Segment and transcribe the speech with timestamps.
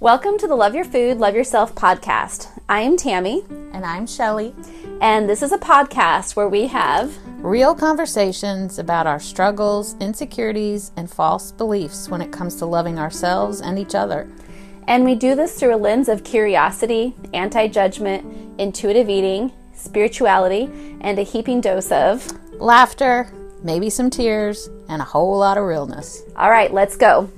[0.00, 2.48] Welcome to the Love Your Food, Love Yourself podcast.
[2.70, 3.44] I am Tammy.
[3.74, 4.54] And I'm Shelly.
[5.02, 7.14] And this is a podcast where we have
[7.44, 13.60] real conversations about our struggles, insecurities, and false beliefs when it comes to loving ourselves
[13.60, 14.26] and each other.
[14.88, 20.70] And we do this through a lens of curiosity, anti judgment, intuitive eating, spirituality,
[21.02, 22.26] and a heaping dose of
[22.58, 23.30] laughter,
[23.62, 26.22] maybe some tears, and a whole lot of realness.
[26.36, 27.30] All right, let's go.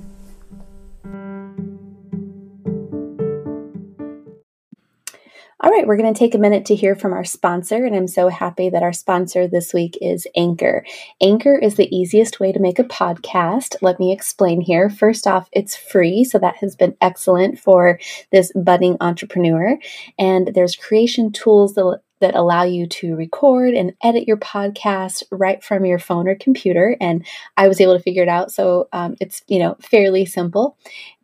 [5.63, 8.09] All right, we're going to take a minute to hear from our sponsor, and I'm
[8.09, 10.85] so happy that our sponsor this week is Anchor.
[11.21, 13.77] Anchor is the easiest way to make a podcast.
[13.81, 14.89] Let me explain here.
[14.89, 17.97] First off, it's free, so that has been excellent for
[18.29, 19.79] this budding entrepreneur.
[20.19, 25.61] And there's creation tools that that allow you to record and edit your podcast right
[25.61, 26.95] from your phone or computer.
[27.01, 27.25] And
[27.57, 28.49] I was able to figure it out.
[28.49, 30.77] So um, it's, you know, fairly simple.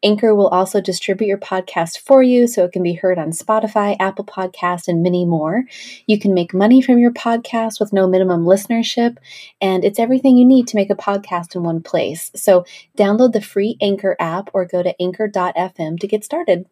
[0.03, 3.95] Anchor will also distribute your podcast for you so it can be heard on Spotify,
[3.97, 5.63] Apple Podcast, and many more.
[6.05, 9.17] You can make money from your podcast with no minimum listenership,
[9.61, 12.29] and it's everything you need to make a podcast in one place.
[12.35, 12.65] So
[12.97, 16.65] download the free Anchor app or go to anchor.fm to get started.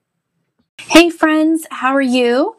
[0.80, 2.56] Hey, friends, how are you?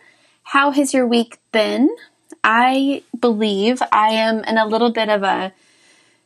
[0.53, 1.95] How has your week been?
[2.43, 5.53] I believe I am in a little bit of a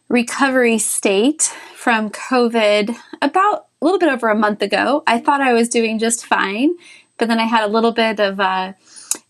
[0.09, 5.03] recovery state from COVID about a little bit over a month ago.
[5.09, 6.77] I thought I was doing just fine,
[7.19, 8.77] but then I had a little bit of a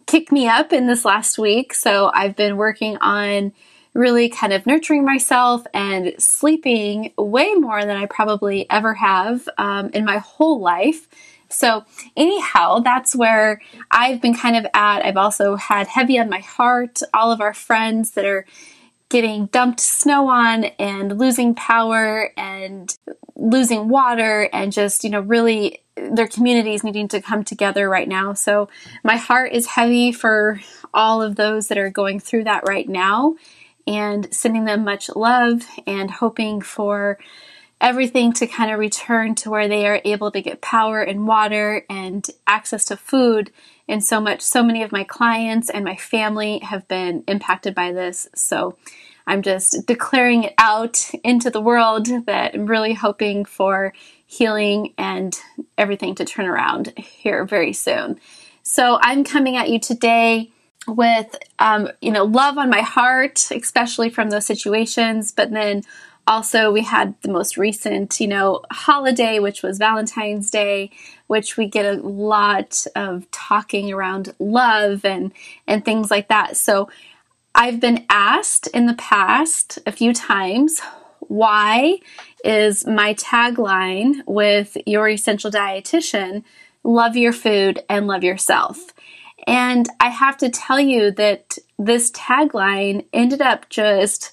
[0.05, 1.73] kick me up in this last week.
[1.73, 3.55] So I've been working on
[3.95, 9.89] really kind of nurturing myself and sleeping way more than I probably ever have um,
[9.95, 11.09] in my whole life.
[11.53, 11.85] So,
[12.17, 15.05] anyhow, that's where I've been kind of at.
[15.05, 18.47] I've also had heavy on my heart all of our friends that are
[19.09, 22.97] getting dumped snow on and losing power and
[23.37, 28.33] losing water and just, you know, really their communities needing to come together right now.
[28.33, 28.69] So,
[29.05, 30.61] my heart is heavy for
[30.95, 33.37] all of those that are going through that right now
[33.87, 37.19] and sending them much love and hoping for
[37.83, 41.85] everything to kind of return to where they are able to get power and water
[41.91, 43.51] and access to food.
[43.89, 47.93] And so much, so many of my clients and my family have been impacted by
[47.93, 48.29] this.
[48.37, 48.79] So
[49.27, 53.93] I'm just declaring it out into the world that I'm really hoping for
[54.27, 55.37] healing and
[55.77, 58.21] everything to turn around here very soon.
[58.63, 60.53] So I'm coming at you today
[60.87, 65.83] with, um, you know, love on my heart, especially from those situations, but then
[66.27, 70.91] also, we had the most recent, you know, holiday, which was Valentine's Day,
[71.27, 75.33] which we get a lot of talking around love and
[75.67, 76.57] and things like that.
[76.57, 76.89] So,
[77.55, 80.81] I've been asked in the past a few times,
[81.21, 81.99] why
[82.45, 86.45] is my tagline with your essential dietitian,
[86.83, 88.93] love your food and love yourself?
[89.47, 94.33] And I have to tell you that this tagline ended up just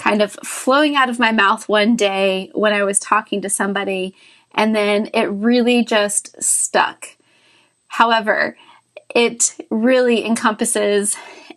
[0.00, 4.14] kind of flowing out of my mouth one day when I was talking to somebody,
[4.54, 7.16] and then it really just stuck.
[7.86, 8.56] However,
[9.14, 11.16] it really encompasses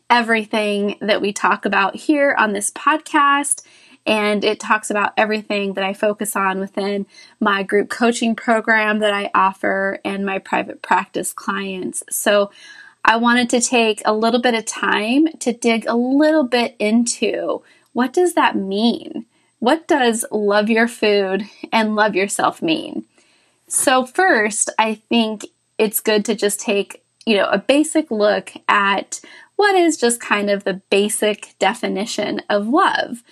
[0.10, 3.64] everything that we talk about here on this podcast.
[4.06, 7.06] And it talks about everything that I focus on within
[7.40, 12.04] my group coaching program that I offer and my private practice clients.
[12.10, 12.52] So
[13.06, 17.64] I wanted to take a little bit of time to dig a little bit into
[17.94, 19.26] what does that mean?
[19.60, 23.06] What does love your food and love yourself mean?
[23.68, 25.46] So, first, I think
[25.78, 29.22] it's good to just take, you know, a basic look at
[29.56, 33.24] what is just kind of the basic definition of love.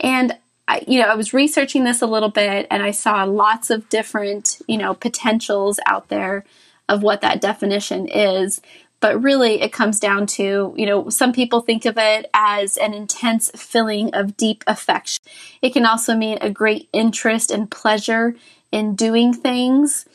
[0.00, 0.36] And
[0.68, 3.88] I, you know, I was researching this a little bit and I saw lots of
[3.88, 6.44] different, you know, potentials out there
[6.88, 8.60] of what that definition is.
[9.00, 12.92] But really, it comes down to, you know, some people think of it as an
[12.92, 15.22] intense feeling of deep affection.
[15.62, 18.36] It can also mean a great interest and pleasure
[18.70, 20.06] in doing things.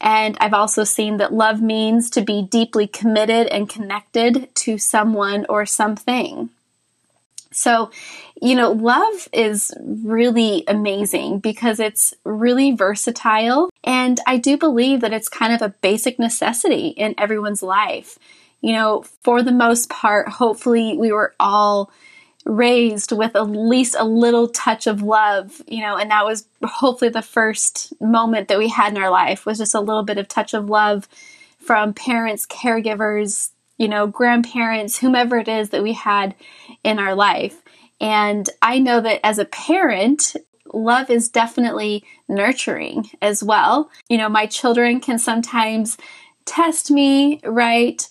[0.00, 5.44] And I've also seen that love means to be deeply committed and connected to someone
[5.48, 6.50] or something.
[7.52, 7.90] So,
[8.40, 13.70] you know, love is really amazing because it's really versatile.
[13.84, 18.18] And I do believe that it's kind of a basic necessity in everyone's life.
[18.62, 21.90] You know, for the most part, hopefully, we were all
[22.46, 27.10] raised with at least a little touch of love, you know, and that was hopefully
[27.10, 30.26] the first moment that we had in our life was just a little bit of
[30.26, 31.06] touch of love
[31.58, 36.34] from parents, caregivers, you know, grandparents, whomever it is that we had
[36.82, 37.62] in our life.
[38.00, 40.36] And I know that as a parent,
[40.72, 43.90] love is definitely nurturing as well.
[44.08, 45.96] You know, my children can sometimes
[46.44, 48.06] test me, right?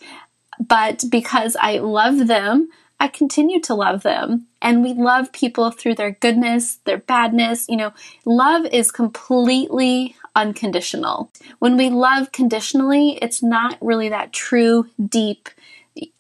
[0.60, 2.70] But because I love them,
[3.00, 4.48] I continue to love them.
[4.62, 7.66] And we love people through their goodness, their badness.
[7.70, 7.94] You know,
[8.26, 11.32] love is completely unconditional.
[11.60, 15.48] When we love conditionally, it's not really that true, deep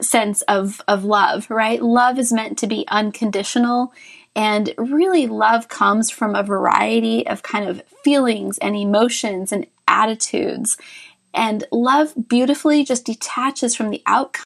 [0.02, 1.81] sense of, of love, right?
[1.81, 3.94] Love is meant to be unconditional.
[4.36, 10.78] And really, love comes from a variety of kind of feelings and emotions and attitudes.
[11.34, 14.46] And love beautifully just detaches from the outcome.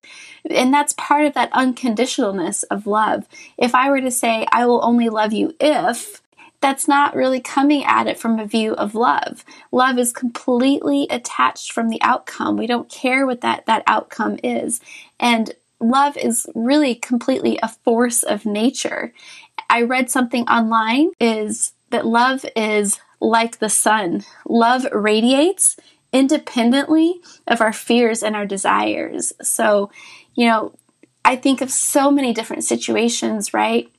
[0.49, 3.25] And that's part of that unconditionalness of love.
[3.57, 6.21] If I were to say, I will only love you if,
[6.63, 9.43] that's not really coming at it from a view of love.
[9.73, 12.55] Love is completely attached from the outcome.
[12.55, 14.79] We don't care what that, that outcome is.
[15.23, 19.13] And love is really completely a force of nature.
[19.69, 24.25] I read something online is that love is like the sun.
[24.47, 25.77] Love radiates
[26.11, 29.31] independently of our fears and our desires.
[29.41, 29.89] So,
[30.35, 30.75] you know,
[31.23, 33.89] I think of so many different situations, right?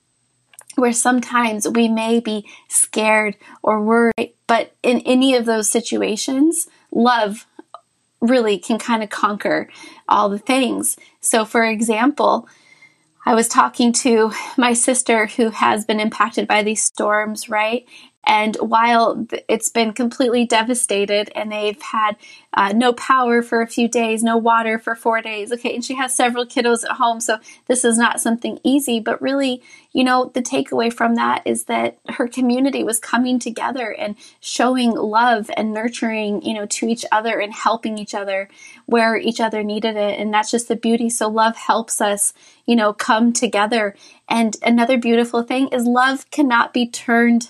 [0.75, 7.47] Where sometimes we may be scared or worried, but in any of those situations, love
[8.29, 9.69] really can kind of conquer
[10.07, 10.97] all the things.
[11.21, 12.47] So, for example,
[13.25, 17.85] I was talking to my sister who has been impacted by these storms, right?
[18.25, 22.15] And while it's been completely devastated and they've had
[22.53, 25.95] uh, no power for a few days, no water for four days, okay, and she
[25.95, 27.37] has several kiddos at home, so
[27.67, 29.61] this is not something easy, but really,
[29.93, 34.91] you know, the takeaway from that is that her community was coming together and showing
[34.91, 38.49] love and nurturing, you know, to each other and helping each other
[38.85, 40.19] where each other needed it.
[40.19, 41.09] And that's just the beauty.
[41.09, 42.33] So love helps us,
[42.65, 43.95] you know, come together.
[44.27, 47.49] And another beautiful thing is love cannot be turned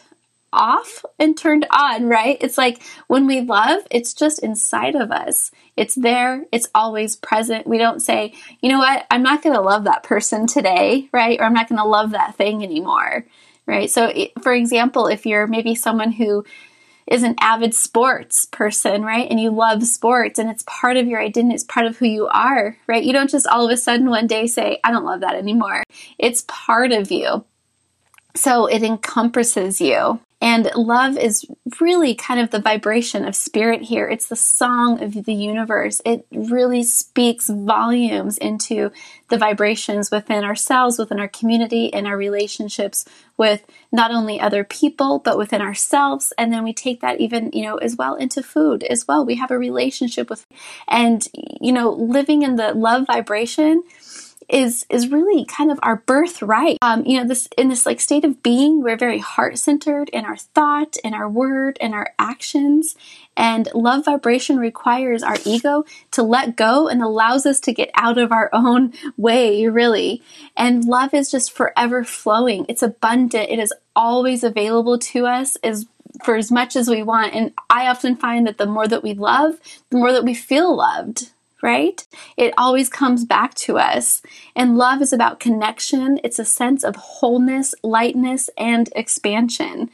[0.55, 2.37] off and turned on, right?
[2.41, 5.51] It's like when we love, it's just inside of us.
[5.75, 7.67] It's there, it's always present.
[7.67, 11.39] We don't say, you know what, I'm not going to love that person today, right?
[11.39, 13.25] Or I'm not going to love that thing anymore,
[13.65, 13.89] right?
[13.89, 14.11] So,
[14.41, 16.45] for example, if you're maybe someone who
[17.07, 19.29] is an avid sports person, right?
[19.29, 22.27] And you love sports and it's part of your identity, it's part of who you
[22.27, 23.03] are, right?
[23.03, 25.83] You don't just all of a sudden one day say, I don't love that anymore.
[26.17, 27.45] It's part of you.
[28.35, 30.19] So it encompasses you.
[30.45, 31.43] And love is
[31.81, 34.07] really kind of the vibration of spirit here.
[34.07, 36.03] It's the song of the universe.
[36.05, 38.91] It really speaks volumes into
[39.29, 43.05] the vibrations within ourselves, within our community, and our relationships
[43.37, 46.31] with not only other people, but within ourselves.
[46.37, 49.25] And then we take that even, you know, as well into food as well.
[49.25, 50.45] We have a relationship with,
[50.87, 51.27] and,
[51.59, 53.81] you know, living in the love vibration
[54.49, 56.77] is is really kind of our birthright.
[56.81, 60.25] Um, you know, this in this like state of being, we're very heart centered in
[60.25, 62.95] our thought, in our word, and our actions.
[63.37, 68.17] And love vibration requires our ego to let go and allows us to get out
[68.17, 70.21] of our own way, really.
[70.55, 72.65] And love is just forever flowing.
[72.69, 73.49] It's abundant.
[73.49, 75.85] It is always available to us as
[76.23, 77.33] for as much as we want.
[77.33, 79.59] And I often find that the more that we love,
[79.89, 81.31] the more that we feel loved
[81.65, 82.05] right?
[82.37, 84.21] It always comes back to us.
[84.55, 89.89] And love is about connection, it's a sense of wholeness, lightness, and expansion.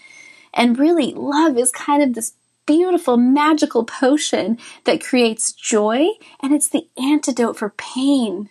[0.53, 2.33] And really, love is kind of this
[2.65, 6.07] beautiful, magical potion that creates joy,
[6.43, 8.49] and it's the antidote for pain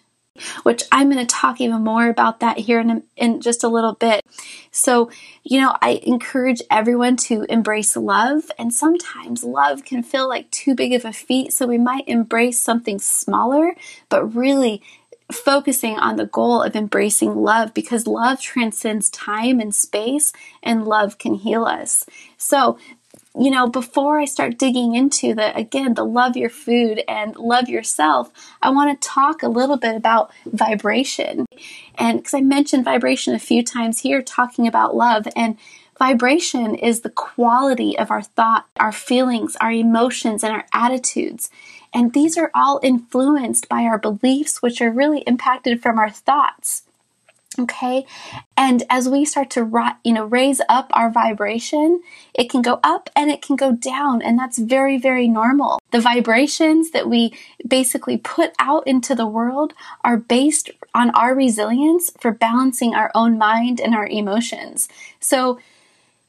[0.62, 3.94] which I'm going to talk even more about that here in, in just a little
[3.94, 4.24] bit.
[4.70, 5.10] So,
[5.42, 10.74] you know, I encourage everyone to embrace love, and sometimes love can feel like too
[10.74, 13.74] big of a feat, so we might embrace something smaller,
[14.08, 14.82] but really
[15.32, 20.32] focusing on the goal of embracing love because love transcends time and space
[20.62, 22.04] and love can heal us.
[22.36, 22.78] So,
[23.38, 27.68] you know, before I start digging into the, again, the love your food and love
[27.68, 31.46] yourself, I want to talk a little bit about vibration.
[31.96, 35.56] And because I mentioned vibration a few times here, talking about love, and
[35.98, 41.50] vibration is the quality of our thought, our feelings, our emotions, and our attitudes.
[41.94, 46.82] And these are all influenced by our beliefs, which are really impacted from our thoughts.
[47.58, 48.06] Okay.
[48.56, 52.00] And as we start to, you know, raise up our vibration,
[52.32, 54.22] it can go up and it can go down.
[54.22, 55.80] And that's very, very normal.
[55.90, 62.10] The vibrations that we basically put out into the world are based on our resilience
[62.20, 64.88] for balancing our own mind and our emotions.
[65.18, 65.58] So,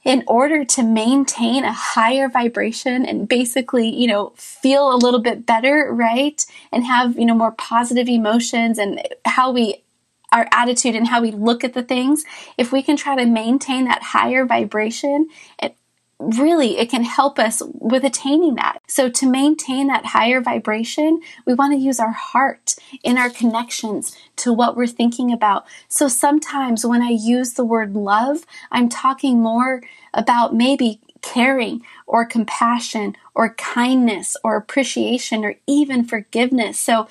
[0.03, 5.45] in order to maintain a higher vibration and basically, you know, feel a little bit
[5.45, 6.43] better, right?
[6.71, 9.83] And have, you know, more positive emotions and how we
[10.31, 12.23] our attitude and how we look at the things,
[12.57, 15.27] if we can try to maintain that higher vibration,
[15.61, 15.75] it
[16.21, 18.79] really it can help us with attaining that.
[18.87, 24.15] So to maintain that higher vibration, we want to use our heart in our connections
[24.37, 25.65] to what we're thinking about.
[25.87, 29.81] So sometimes when I use the word love, I'm talking more
[30.13, 36.79] about maybe caring or compassion or kindness or appreciation or even forgiveness.
[36.79, 37.07] So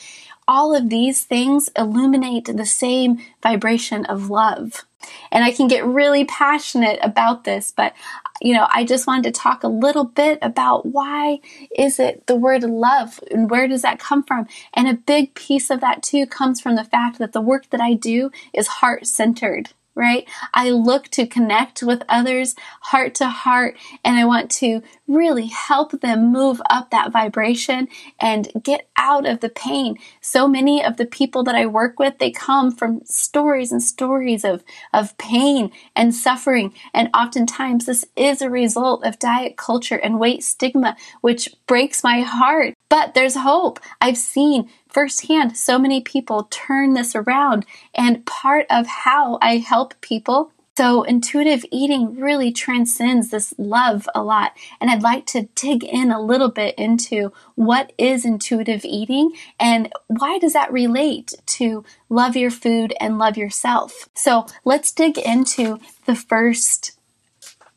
[0.50, 4.84] all of these things illuminate the same vibration of love.
[5.30, 7.94] And I can get really passionate about this, but
[8.42, 11.38] you know, I just wanted to talk a little bit about why
[11.76, 14.48] is it the word love and where does that come from?
[14.74, 17.80] And a big piece of that too comes from the fact that the work that
[17.80, 20.26] I do is heart centered right?
[20.54, 26.00] I look to connect with others heart to heart and I want to really help
[26.00, 27.86] them move up that vibration
[28.18, 29.96] and get out of the pain.
[30.22, 34.42] So many of the people that I work with, they come from stories and stories
[34.42, 34.64] of,
[34.94, 36.72] of pain and suffering.
[36.94, 42.20] And oftentimes this is a result of diet culture and weight stigma, which breaks my
[42.20, 42.72] heart.
[42.88, 43.80] But there's hope.
[44.00, 50.00] I've seen firsthand so many people turn this around and part of how I help
[50.00, 54.52] people so, intuitive eating really transcends this love a lot.
[54.80, 59.92] And I'd like to dig in a little bit into what is intuitive eating and
[60.06, 64.08] why does that relate to love your food and love yourself.
[64.14, 66.92] So, let's dig into the first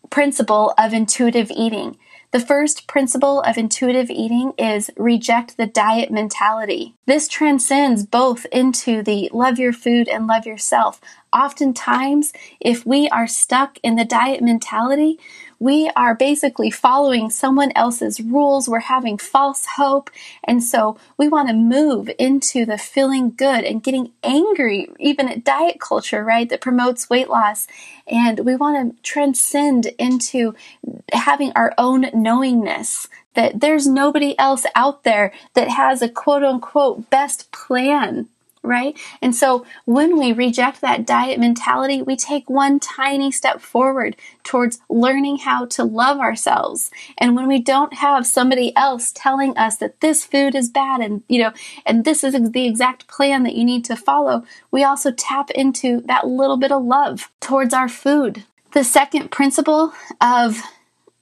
[0.10, 1.98] principle of intuitive eating.
[2.34, 6.96] The first principle of intuitive eating is reject the diet mentality.
[7.06, 11.00] This transcends both into the love your food and love yourself.
[11.32, 15.20] Oftentimes, if we are stuck in the diet mentality,
[15.60, 18.68] we are basically following someone else's rules.
[18.68, 20.10] We're having false hope.
[20.44, 25.44] And so we want to move into the feeling good and getting angry, even at
[25.44, 26.50] diet culture, right?
[26.50, 27.68] That promotes weight loss.
[28.08, 30.56] And we want to transcend into
[31.12, 37.10] having our own knowingness that there's nobody else out there that has a quote unquote
[37.10, 38.28] best plan
[38.64, 38.98] right?
[39.22, 44.80] And so when we reject that diet mentality, we take one tiny step forward towards
[44.90, 46.90] learning how to love ourselves.
[47.18, 51.24] And when we don't have somebody else telling us that this food is bad and,
[51.28, 51.52] you know,
[51.86, 56.02] and this is the exact plan that you need to follow, we also tap into
[56.06, 58.44] that little bit of love towards our food.
[58.72, 60.62] The second principle of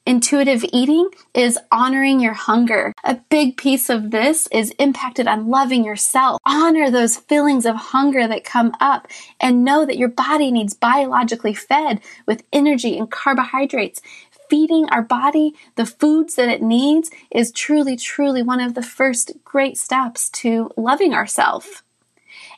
[0.07, 2.91] Intuitive eating is honoring your hunger.
[3.03, 6.41] A big piece of this is impacted on loving yourself.
[6.43, 9.07] Honor those feelings of hunger that come up
[9.39, 14.01] and know that your body needs biologically fed with energy and carbohydrates.
[14.49, 19.31] Feeding our body the foods that it needs is truly, truly one of the first
[19.45, 21.83] great steps to loving ourselves.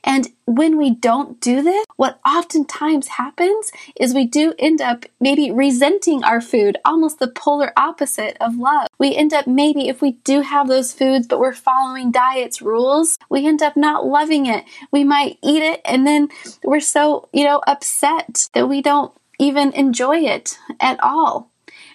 [0.03, 5.51] And when we don't do this, what oftentimes happens is we do end up maybe
[5.51, 8.87] resenting our food, almost the polar opposite of love.
[8.99, 13.17] We end up maybe if we do have those foods, but we're following diet's rules,
[13.29, 14.65] we end up not loving it.
[14.91, 16.29] We might eat it and then
[16.63, 21.52] we're so, you know, upset that we don't even enjoy it at all.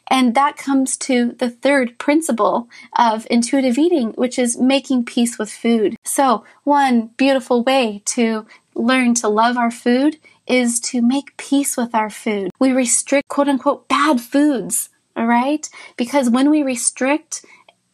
[0.09, 5.51] And that comes to the third principle of intuitive eating, which is making peace with
[5.51, 5.97] food.
[6.05, 11.95] So, one beautiful way to learn to love our food is to make peace with
[11.95, 12.51] our food.
[12.59, 15.69] We restrict quote unquote bad foods, all right?
[15.97, 17.45] Because when we restrict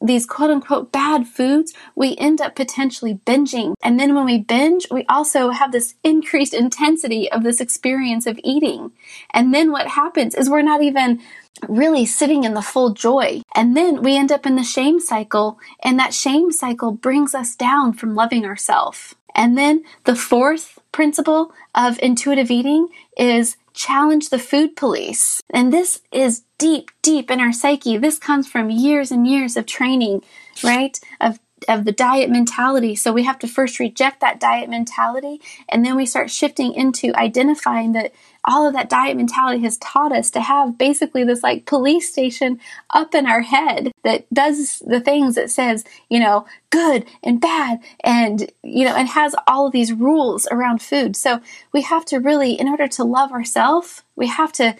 [0.02, 3.74] these quote unquote bad foods, we end up potentially binging.
[3.82, 8.38] And then when we binge, we also have this increased intensity of this experience of
[8.44, 8.92] eating.
[9.32, 11.20] And then what happens is we're not even
[11.68, 13.40] really sitting in the full joy.
[13.54, 17.54] And then we end up in the shame cycle, and that shame cycle brings us
[17.54, 19.14] down from loving ourselves.
[19.34, 25.42] And then the fourth principle of intuitive eating is challenge the food police.
[25.52, 27.98] And this is deep, deep in our psyche.
[27.98, 30.22] This comes from years and years of training,
[30.62, 30.98] right?
[31.20, 32.94] Of of the diet mentality.
[32.94, 37.14] So we have to first reject that diet mentality and then we start shifting into
[37.16, 38.12] identifying that
[38.44, 42.60] all of that diet mentality has taught us to have basically this like police station
[42.90, 47.80] up in our head that does the things that says, you know, good and bad
[48.02, 51.16] and, you know, and has all of these rules around food.
[51.16, 51.40] So
[51.72, 54.76] we have to really, in order to love ourselves, we have to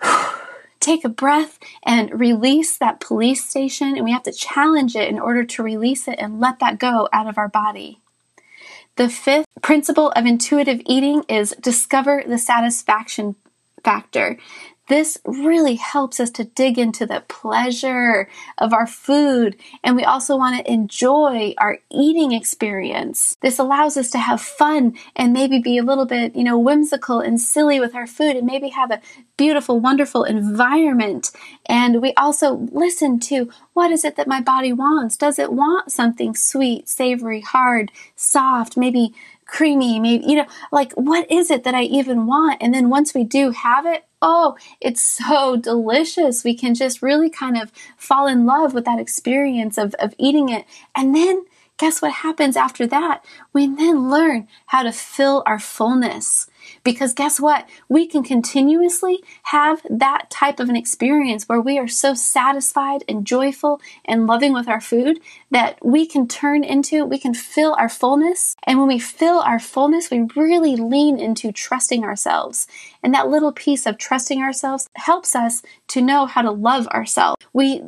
[0.84, 5.18] take a breath and release that police station and we have to challenge it in
[5.18, 8.00] order to release it and let that go out of our body.
[8.96, 13.34] The fifth principle of intuitive eating is discover the satisfaction
[13.82, 14.38] factor.
[14.88, 19.56] This really helps us to dig into the pleasure of our food.
[19.82, 23.36] And we also want to enjoy our eating experience.
[23.40, 27.20] This allows us to have fun and maybe be a little bit, you know, whimsical
[27.20, 29.00] and silly with our food and maybe have a
[29.36, 31.30] beautiful, wonderful environment.
[31.66, 35.16] And we also listen to what is it that my body wants?
[35.16, 39.14] Does it want something sweet, savory, hard, soft, maybe
[39.54, 42.60] creamy, maybe, you know, like what is it that I even want?
[42.60, 46.42] And then once we do have it, oh, it's so delicious.
[46.42, 50.48] We can just really kind of fall in love with that experience of, of eating
[50.48, 50.64] it.
[50.96, 51.44] And then
[51.76, 53.24] guess what happens after that?
[53.52, 56.48] We then learn how to fill our fullness.
[56.82, 57.68] Because guess what?
[57.88, 63.26] We can continuously have that type of an experience where we are so satisfied and
[63.26, 67.88] joyful and loving with our food that we can turn into, we can fill our
[67.88, 68.56] fullness.
[68.64, 72.66] And when we fill our fullness, we really lean into trusting ourselves.
[73.02, 77.36] And that little piece of trusting ourselves helps us to know how to love ourselves.
[77.52, 77.82] We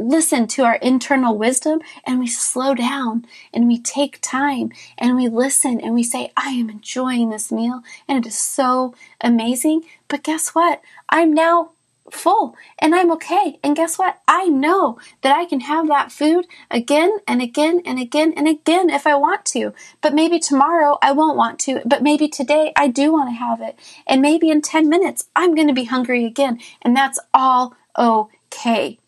[0.00, 5.28] listen to our internal wisdom and we slow down and we take time and we
[5.28, 9.82] listen and we say, I am enjoying this meal and it is so amazing.
[10.08, 10.80] But guess what?
[11.08, 11.70] I'm now
[12.10, 13.58] full and I'm okay.
[13.62, 14.20] And guess what?
[14.26, 18.90] I know that I can have that food again and again and again and again
[18.90, 19.72] if I want to.
[20.00, 21.82] But maybe tomorrow I won't want to.
[21.86, 23.78] But maybe today I do want to have it.
[24.06, 26.60] And maybe in 10 minutes I'm going to be hungry again.
[26.82, 28.98] And that's all okay.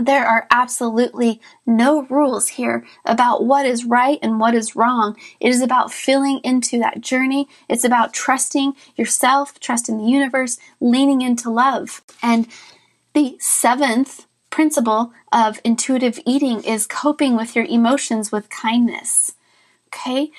[0.00, 5.16] There are absolutely no rules here about what is right and what is wrong.
[5.40, 7.48] It is about filling into that journey.
[7.68, 12.02] It's about trusting yourself, trusting the universe, leaning into love.
[12.22, 12.48] And
[13.12, 19.34] the seventh principle of intuitive eating is coping with your emotions with kindness.
[19.88, 20.30] Okay?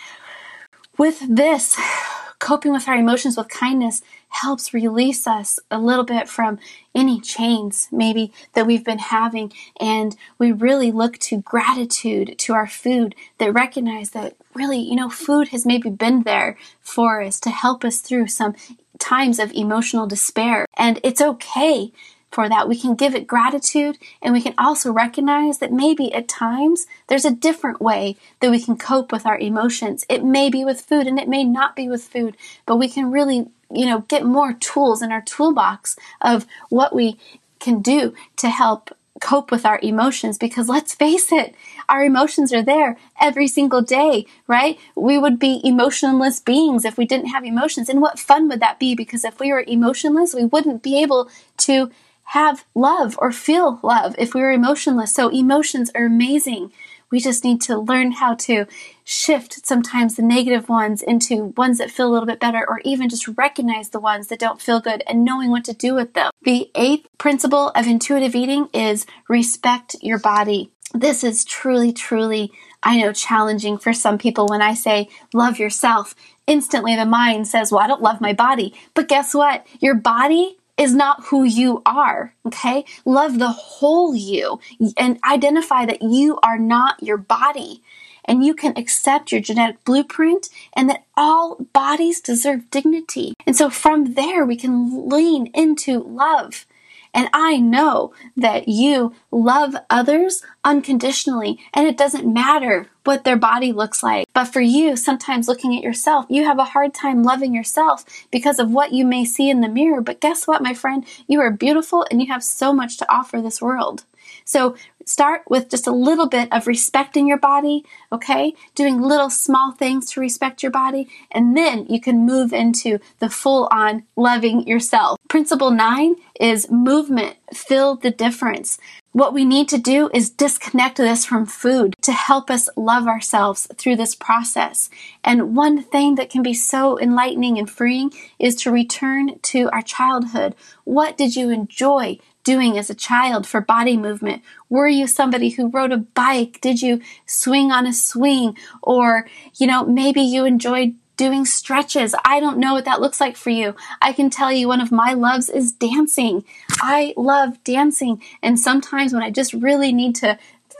[0.98, 1.77] With this,
[2.39, 6.59] coping with our emotions with kindness helps release us a little bit from
[6.95, 9.51] any chains maybe that we've been having.
[9.79, 15.09] And we really look to gratitude to our food that recognize that really you know
[15.09, 18.55] food has maybe been there for us to help us through some
[19.00, 20.65] times of emotional despair.
[20.77, 21.91] And it's okay
[22.31, 22.67] for that.
[22.67, 27.25] We can give it gratitude and we can also recognize that maybe at times there's
[27.25, 30.05] a different way that we can cope with our emotions.
[30.09, 33.11] It may be with food and it may not be with food, but we can
[33.11, 37.20] really, you know, get more tools in our toolbox of what we
[37.59, 41.53] can do to help cope with our emotions because let's face it,
[41.87, 44.79] our emotions are there every single day, right?
[44.96, 47.87] We would be emotionless beings if we didn't have emotions.
[47.87, 48.96] And what fun would that be?
[48.96, 51.91] Because if we were emotionless, we wouldn't be able to
[52.31, 55.13] have love or feel love if we were emotionless.
[55.13, 56.72] So emotions are amazing.
[57.09, 58.67] We just need to learn how to
[59.03, 63.09] shift sometimes the negative ones into ones that feel a little bit better, or even
[63.09, 66.31] just recognize the ones that don't feel good and knowing what to do with them.
[66.44, 70.72] The eighth principle of intuitive eating is respect your body.
[70.94, 76.15] This is truly, truly, I know, challenging for some people when I say love yourself.
[76.48, 78.74] Instantly, the mind says, Well, I don't love my body.
[78.94, 79.67] But guess what?
[79.81, 82.34] Your body is not who you are.
[82.46, 82.86] Okay.
[83.05, 84.60] Love the whole you
[84.98, 87.81] and identify that you are not your body
[88.25, 93.34] and you can accept your genetic blueprint and that all bodies deserve dignity.
[93.46, 96.66] And so from there, we can lean into love
[97.13, 103.71] and I know that you love others unconditionally, and it doesn't matter what their body
[103.71, 104.27] looks like.
[104.33, 108.59] But for you, sometimes looking at yourself, you have a hard time loving yourself because
[108.59, 110.01] of what you may see in the mirror.
[110.01, 111.05] But guess what, my friend?
[111.27, 114.05] You are beautiful and you have so much to offer this world.
[114.46, 114.75] So
[115.06, 118.54] start with just a little bit of respecting your body, okay?
[118.75, 123.30] Doing little small things to respect your body, and then you can move into the
[123.30, 125.18] full on loving yourself.
[125.27, 127.38] Principle nine is movement.
[127.54, 128.77] Feel the difference.
[129.14, 133.68] What we need to do is disconnect this from food to help us love ourselves
[133.75, 134.90] through this process.
[135.22, 139.82] And one thing that can be so enlightening and freeing is to return to our
[139.82, 140.56] childhood.
[140.86, 142.20] What did you enjoy?
[142.44, 144.42] Doing as a child for body movement?
[144.70, 146.60] Were you somebody who rode a bike?
[146.62, 148.58] Did you swing on a swing?
[148.82, 152.16] Or, you know, maybe you enjoyed doing stretches.
[152.25, 153.75] I don't know what that looks like for you.
[154.01, 156.44] I can tell you one of my loves is dancing.
[156.80, 158.22] I love dancing.
[158.42, 160.40] And sometimes when I just really need to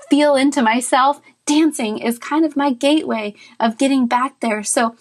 [0.10, 4.64] feel into myself, dancing is kind of my gateway of getting back there.
[4.64, 4.96] So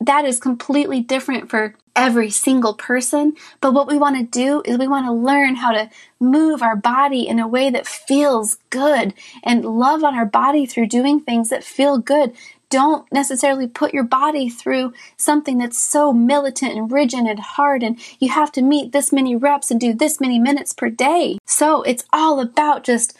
[0.00, 3.34] that is completely different for every single person.
[3.60, 6.76] But what we want to do is we want to learn how to move our
[6.76, 11.50] body in a way that feels good and love on our body through doing things
[11.50, 12.34] that feel good.
[12.74, 17.96] don't necessarily put your body through something that's so militant and rigid and hard, and
[18.18, 21.38] you have to meet this many reps and do this many minutes per day.
[21.46, 23.16] So it's all about just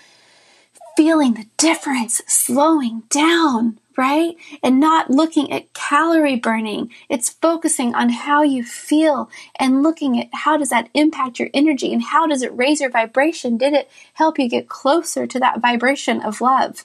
[0.97, 4.37] feeling the difference, slowing down, right?
[4.63, 6.91] And not looking at calorie burning.
[7.09, 11.93] It's focusing on how you feel and looking at how does that impact your energy
[11.93, 13.57] and how does it raise your vibration?
[13.57, 16.85] Did it help you get closer to that vibration of love?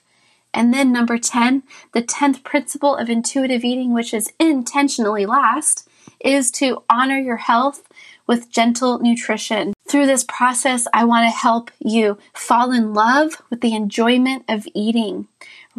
[0.54, 5.88] And then number 10, the 10th principle of intuitive eating, which is intentionally last,
[6.20, 7.88] is to honor your health
[8.28, 9.74] with gentle nutrition.
[9.88, 14.68] Through this process, I want to help you fall in love with the enjoyment of
[14.76, 15.28] eating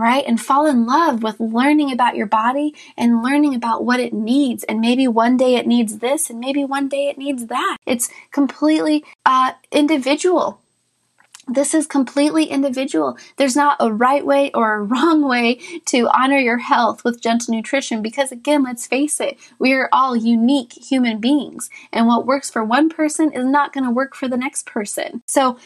[0.00, 0.24] right?
[0.26, 4.64] And fall in love with learning about your body and learning about what it needs.
[4.64, 7.76] And maybe one day it needs this, and maybe one day it needs that.
[7.86, 10.60] It's completely uh, individual.
[11.46, 13.18] This is completely individual.
[13.36, 17.54] There's not a right way or a wrong way to honor your health with gentle
[17.54, 21.68] nutrition because, again, let's face it, we are all unique human beings.
[21.92, 25.22] And what works for one person is not going to work for the next person.
[25.26, 25.58] So,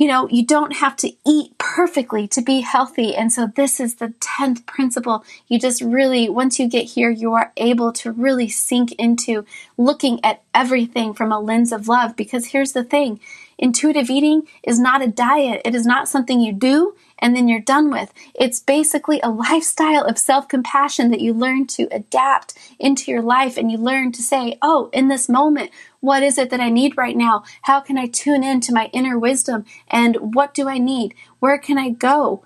[0.00, 3.14] you know, you don't have to eat perfectly to be healthy.
[3.14, 5.22] And so this is the 10th principle.
[5.46, 9.44] You just really, once you get here, you are able to really sink into
[9.76, 12.16] looking at everything from a lens of love.
[12.16, 13.20] Because here's the thing
[13.58, 17.60] intuitive eating is not a diet, it is not something you do and then you're
[17.60, 18.12] done with.
[18.34, 23.56] It's basically a lifestyle of self compassion that you learn to adapt into your life
[23.56, 26.96] and you learn to say, oh, in this moment, what is it that I need
[26.96, 27.44] right now?
[27.62, 29.64] How can I tune into my inner wisdom?
[29.88, 31.14] And what do I need?
[31.38, 32.42] Where can I go?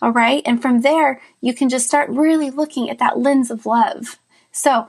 [0.00, 0.42] All right.
[0.46, 4.18] And from there, you can just start really looking at that lens of love.
[4.52, 4.88] So,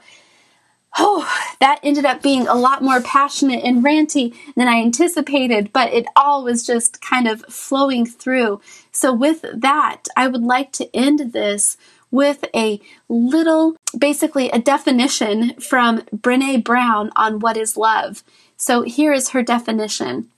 [0.97, 1.27] oh,
[1.59, 6.05] that ended up being a lot more passionate and ranty than I anticipated, but it
[6.15, 8.61] all was just kind of flowing through.
[8.91, 11.77] So, with that, I would like to end this
[12.11, 18.23] with a little, basically, a definition from Brene Brown on what is love.
[18.57, 20.29] So, here is her definition.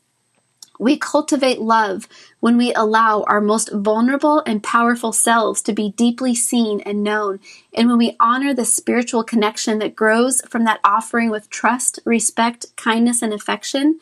[0.81, 2.07] We cultivate love
[2.39, 7.39] when we allow our most vulnerable and powerful selves to be deeply seen and known,
[7.71, 12.65] and when we honor the spiritual connection that grows from that offering with trust, respect,
[12.77, 13.99] kindness, and affection.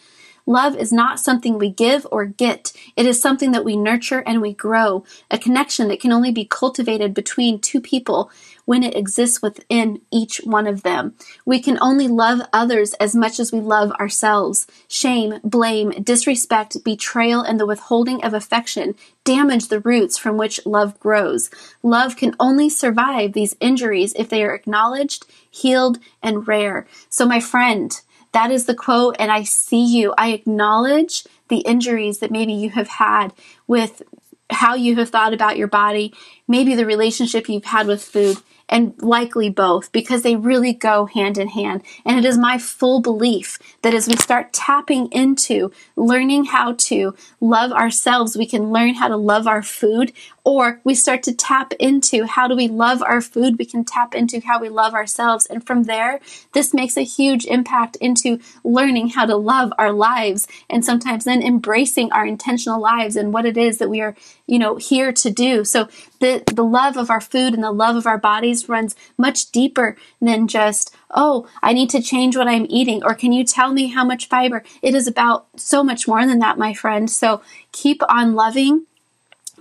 [0.50, 2.74] Love is not something we give or get.
[2.96, 6.44] It is something that we nurture and we grow, a connection that can only be
[6.44, 8.32] cultivated between two people
[8.66, 11.14] when it exists within each one of them.
[11.46, 14.66] We can only love others as much as we love ourselves.
[14.88, 21.00] Shame, blame, disrespect, betrayal, and the withholding of affection damage the roots from which love
[21.00, 21.52] grows.
[21.84, 26.88] Love can only survive these injuries if they are acknowledged, healed, and rare.
[27.08, 30.14] So, my friend, that is the quote, and I see you.
[30.18, 33.34] I acknowledge the injuries that maybe you have had
[33.68, 34.04] with
[34.52, 36.14] how you have thought about your body,
[36.48, 38.38] maybe the relationship you've had with food
[38.70, 41.82] and likely both because they really go hand in hand.
[42.06, 47.16] And it is my full belief that as we start tapping into learning how to
[47.42, 51.74] love ourselves, we can learn how to love our food, or we start to tap
[51.80, 55.46] into how do we love our food, we can tap into how we love ourselves.
[55.46, 56.20] And from there,
[56.54, 61.44] this makes a huge impact into learning how to love our lives and sometimes then
[61.44, 64.16] embracing our intentional lives and what it is that we are,
[64.48, 65.64] you know, here to do.
[65.64, 65.88] So
[66.20, 69.96] the, the love of our food and the love of our bodies runs much deeper
[70.20, 73.88] than just, oh, I need to change what I'm eating, or can you tell me
[73.88, 74.64] how much fiber?
[74.82, 77.10] It is about so much more than that, my friend.
[77.10, 77.42] So
[77.72, 78.88] keep on loving.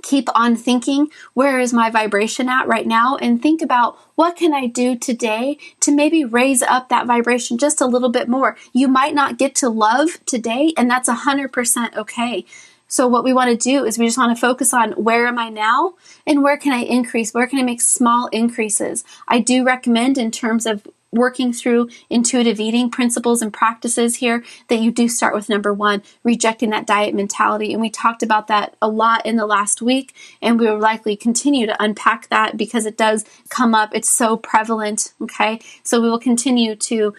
[0.00, 3.16] Keep on thinking, where is my vibration at right now?
[3.16, 7.80] And think about what can I do today to maybe raise up that vibration just
[7.80, 8.56] a little bit more.
[8.72, 12.44] You might not get to love today, and that's 100% okay.
[12.88, 15.38] So what we want to do is we just want to focus on where am
[15.38, 15.94] I now
[16.26, 17.32] and where can I increase?
[17.32, 19.04] Where can I make small increases?
[19.28, 24.80] I do recommend in terms of working through intuitive eating principles and practices here that
[24.80, 27.72] you do start with number one, rejecting that diet mentality.
[27.72, 31.16] And we talked about that a lot in the last week, and we will likely
[31.16, 33.94] continue to unpack that because it does come up.
[33.94, 35.12] It's so prevalent.
[35.20, 35.60] Okay.
[35.82, 37.14] So we will continue to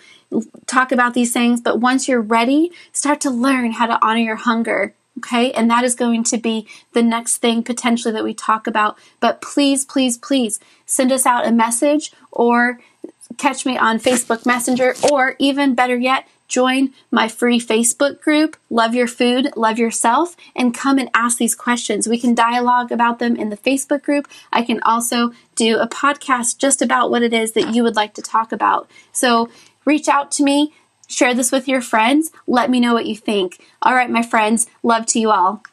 [0.68, 1.62] talk about these things.
[1.62, 5.84] But once you're ready, start to learn how to honor your hunger Okay, and that
[5.84, 8.98] is going to be the next thing potentially that we talk about.
[9.20, 12.80] But please, please, please send us out a message or
[13.38, 18.96] catch me on Facebook Messenger, or even better yet, join my free Facebook group, Love
[18.96, 22.08] Your Food, Love Yourself, and come and ask these questions.
[22.08, 24.28] We can dialogue about them in the Facebook group.
[24.52, 28.14] I can also do a podcast just about what it is that you would like
[28.16, 28.90] to talk about.
[29.12, 29.50] So
[29.86, 30.74] reach out to me.
[31.10, 32.32] Share this with your friends.
[32.48, 33.60] Let me know what you think.
[33.82, 35.64] All right, my friends, love to you all.